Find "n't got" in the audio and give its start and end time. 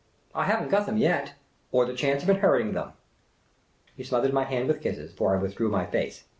0.63-0.87